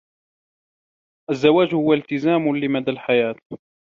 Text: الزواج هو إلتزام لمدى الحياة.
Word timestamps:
الزواج 1.31 1.73
هو 1.75 1.93
إلتزام 1.93 2.57
لمدى 2.57 2.91
الحياة. 2.91 3.35